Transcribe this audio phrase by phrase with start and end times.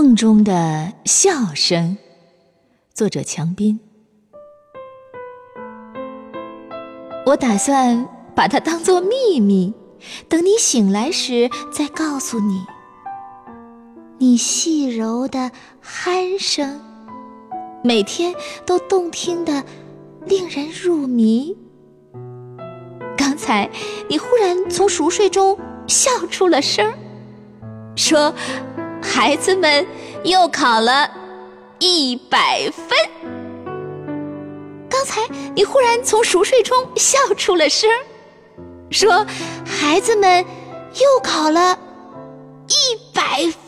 [0.00, 1.98] 梦中的笑声，
[2.94, 3.80] 作者强斌。
[7.26, 9.74] 我打算把它当做秘密，
[10.28, 12.64] 等你醒来时再告诉你。
[14.18, 15.50] 你细柔的
[15.82, 16.80] 鼾声，
[17.82, 18.32] 每天
[18.64, 19.64] 都动听的
[20.24, 21.56] 令人入迷。
[23.16, 23.68] 刚才
[24.08, 25.58] 你忽然从熟睡中
[25.88, 26.94] 笑出了声，
[27.96, 28.32] 说。
[29.20, 29.84] 孩子们
[30.22, 31.10] 又考了
[31.80, 32.96] 一百分。
[34.88, 35.20] 刚才
[35.56, 37.90] 你忽然从熟睡中笑出了声，
[38.92, 39.26] 说
[39.66, 40.44] ：“孩子们
[40.94, 41.76] 又考了
[42.68, 43.67] 一百分。”